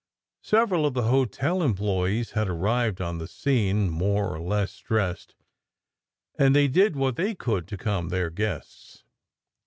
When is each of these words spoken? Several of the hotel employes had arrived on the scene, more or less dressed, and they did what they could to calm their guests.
Several 0.41 0.87
of 0.87 0.95
the 0.95 1.03
hotel 1.03 1.61
employes 1.61 2.31
had 2.31 2.49
arrived 2.49 3.01
on 3.01 3.19
the 3.19 3.27
scene, 3.27 3.87
more 3.87 4.33
or 4.33 4.39
less 4.39 4.79
dressed, 4.79 5.35
and 6.39 6.55
they 6.55 6.67
did 6.67 6.95
what 6.95 7.17
they 7.17 7.35
could 7.35 7.67
to 7.67 7.77
calm 7.77 8.09
their 8.09 8.31
guests. 8.31 9.03